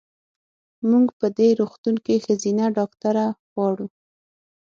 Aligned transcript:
مونږ 0.89 1.07
په 1.19 1.27
دې 1.37 1.49
روغتون 1.59 1.95
کې 2.05 2.15
ښځېنه 2.23 2.65
ډاکټره 2.77 3.25
غواړو. 3.51 3.87